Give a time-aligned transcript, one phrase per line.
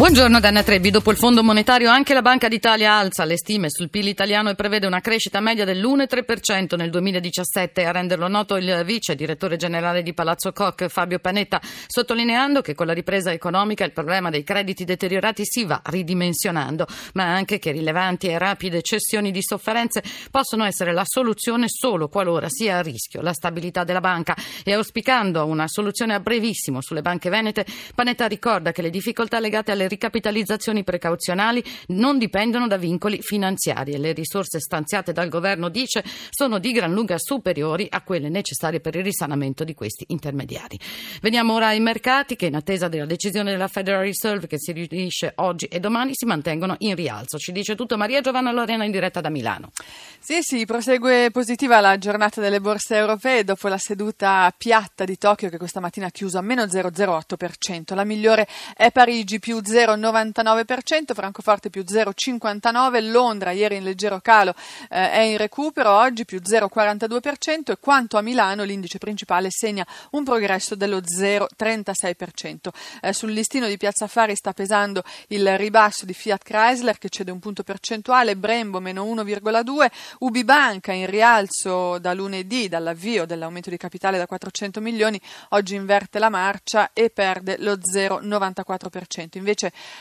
[0.00, 0.88] Buongiorno Danna Trebbi.
[0.88, 4.54] Dopo il Fondo Monetario anche la Banca d'Italia alza le stime sul PIL italiano e
[4.54, 7.84] prevede una crescita media dell'1,3% nel 2017.
[7.84, 12.86] A renderlo noto il vice direttore generale di Palazzo Koch, Fabio Panetta, sottolineando che con
[12.86, 18.28] la ripresa economica il problema dei crediti deteriorati si va ridimensionando, ma anche che rilevanti
[18.28, 23.34] e rapide cessioni di sofferenze possono essere la soluzione solo qualora sia a rischio la
[23.34, 24.34] stabilità della banca.
[24.64, 29.72] E auspicando una soluzione a brevissimo sulle banche venete, Panetta ricorda che le difficoltà legate
[29.72, 36.02] alle ricapitalizzazioni precauzionali non dipendono da vincoli finanziari e le risorse stanziate dal governo, dice,
[36.30, 40.78] sono di gran lunga superiori a quelle necessarie per il risanamento di questi intermediari.
[41.20, 45.32] Veniamo ora ai mercati che in attesa della decisione della Federal Reserve che si riunisce
[45.36, 47.36] oggi e domani si mantengono in rialzo.
[47.36, 49.72] Ci dice tutto Maria Giovanna Lorena in diretta da Milano.
[50.18, 55.48] Sì, sì, prosegue positiva la giornata delle borse europee dopo la seduta piatta di Tokyo
[55.48, 57.94] che questa mattina ha chiuso a meno 0,08%.
[57.94, 59.79] La migliore è Parigi più 0,09%.
[59.84, 64.54] 0,99%, Francoforte più 0,59%, Londra ieri in leggero calo
[64.88, 70.24] eh, è in recupero, oggi più 0,42% e quanto a Milano l'indice principale segna un
[70.24, 72.68] progresso dello 0,36%.
[73.00, 77.30] Eh, sul listino di Piazza Affari sta pesando il ribasso di Fiat Chrysler che cede
[77.30, 79.86] un punto percentuale, Brembo meno 1,2%,
[80.18, 85.20] Ubi Banca in rialzo da lunedì, dall'avvio dell'aumento di capitale da 400 milioni,
[85.50, 89.38] oggi inverte la marcia e perde lo 0,94%.
[89.38, 89.59] Invece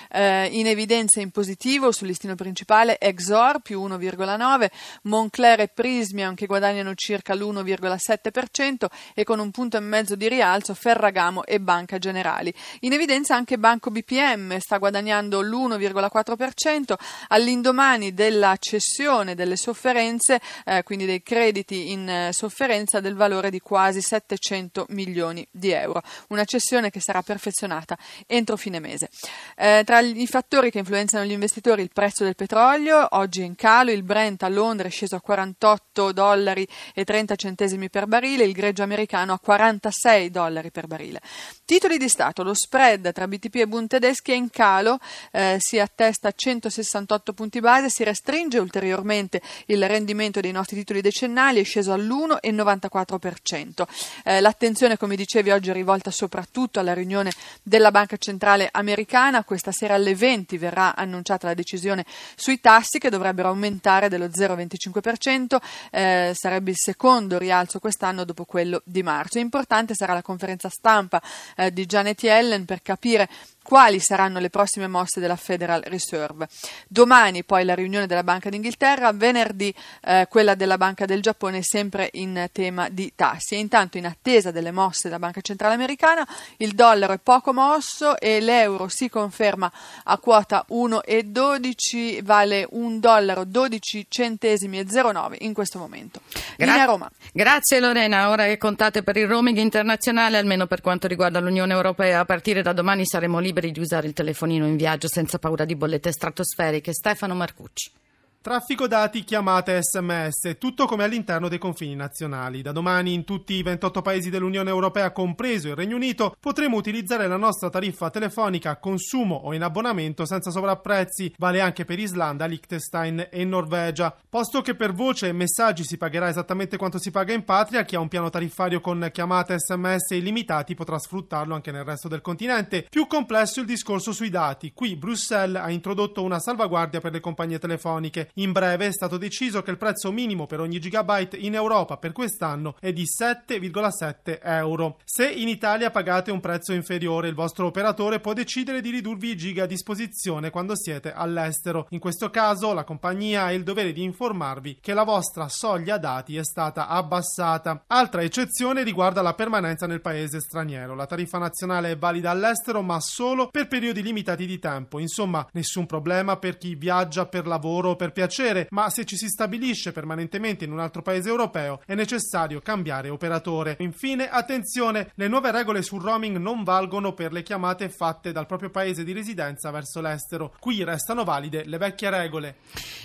[0.09, 4.67] eh, in evidenza in positivo sul listino principale Exor più 1,9,
[5.03, 10.73] Moncler e Prismian che guadagnano circa l'1,7% e con un punto e mezzo di rialzo
[10.73, 12.53] Ferragamo e Banca Generali.
[12.81, 16.93] In evidenza anche Banco BPM sta guadagnando l'1,4%
[17.29, 23.59] all'indomani della cessione delle sofferenze, eh, quindi dei crediti in eh, sofferenza del valore di
[23.59, 26.01] quasi 700 milioni di euro.
[26.29, 29.09] Una cessione che sarà perfezionata entro fine mese.
[29.55, 33.55] Eh, tra i fattori che influenzano gli investitori il prezzo del petrolio, oggi è in
[33.55, 38.43] calo, il Brent a Londra è sceso a 48 dollari e 30 centesimi per barile,
[38.43, 41.21] il greggio americano a 46 dollari per barile.
[41.65, 44.99] Titoli di Stato, lo spread tra BTP e Bund tedeschi è in calo,
[45.31, 51.01] eh, si attesta a 168 punti base, si restringe ulteriormente il rendimento dei nostri titoli
[51.01, 53.87] decennali, è sceso all'1,94%.
[54.23, 57.31] Eh, l'attenzione, come dicevi, oggi è rivolta soprattutto alla riunione
[57.61, 62.05] della Banca Centrale Americana, questa sera alle 20 verrà annunciata la decisione
[62.35, 65.57] sui tassi che dovrebbero aumentare dello 0,25%,
[65.89, 69.39] eh, sarebbe il secondo rialzo quest'anno dopo quello di marzo.
[69.39, 71.19] Importante sarà la conferenza stampa
[71.55, 73.27] eh, di Janet Yellen per capire
[73.69, 76.47] quali saranno le prossime mosse della Federal Reserve.
[76.87, 79.71] Domani poi la riunione della Banca d'Inghilterra, venerdì
[80.01, 83.53] eh, quella della Banca del Giappone sempre in tema di tassi.
[83.53, 88.17] E intanto in attesa delle mosse della Banca Centrale Americana il dollaro è poco mosso
[88.17, 89.71] e l'euro si conferma
[90.05, 96.21] a quota 1,12 vale 1 dollaro 12 centesimi e 09 in questo momento.
[96.57, 97.07] Gra- Roma.
[97.31, 102.21] Grazie Lorena, ora che contate per il roaming internazionale almeno per quanto riguarda l'Unione Europea
[102.21, 105.65] a partire da domani saremo liberi liberi di usare il telefonino in viaggio senza paura
[105.65, 106.93] di bollette stratosferiche.
[106.93, 107.91] Stefano Marcucci.
[108.41, 112.61] Traffico dati, chiamate sms, tutto come all'interno dei confini nazionali.
[112.61, 117.27] Da domani in tutti i 28 paesi dell'Unione Europea, compreso il Regno Unito, potremo utilizzare
[117.27, 121.33] la nostra tariffa telefonica a consumo o in abbonamento senza sovrapprezzi.
[121.37, 124.15] Vale anche per Islanda, Liechtenstein e Norvegia.
[124.29, 127.97] Posto che per voce e messaggi si pagherà esattamente quanto si paga in patria, chi
[127.97, 132.87] ha un piano tariffario con chiamate sms illimitati potrà sfruttarlo anche nel resto del continente.
[132.89, 134.71] Più complesso il discorso sui dati.
[134.73, 138.27] Qui Bruxelles ha introdotto una salvaguardia per le compagnie telefoniche.
[138.35, 142.11] In breve è stato deciso che il prezzo minimo per ogni gigabyte in Europa per
[142.11, 144.97] quest'anno è di 7,7 euro.
[145.03, 149.37] Se in Italia pagate un prezzo inferiore, il vostro operatore può decidere di ridurvi i
[149.37, 151.87] giga a disposizione quando siete all'estero.
[151.89, 156.37] In questo caso la compagnia ha il dovere di informarvi che la vostra soglia dati
[156.37, 157.83] è stata abbassata.
[157.87, 160.95] Altra eccezione riguarda la permanenza nel paese straniero.
[160.95, 164.99] La tariffa nazionale è valida all'estero ma solo per periodi limitati di tempo.
[164.99, 169.29] Insomma, nessun problema per chi viaggia per lavoro o per piacere, ma se ci si
[169.29, 173.77] stabilisce permanentemente in un altro paese europeo è necessario cambiare operatore.
[173.79, 178.71] Infine, attenzione, le nuove regole sul roaming non valgono per le chiamate fatte dal proprio
[178.71, 180.53] paese di residenza verso l'estero.
[180.59, 182.55] Qui restano valide le vecchie regole.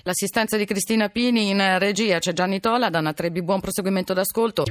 [0.02, 4.64] L'assistenza di Cristina Pini in regia c'è Gianni Tola, Dana Trebbi, buon proseguimento d'ascolto.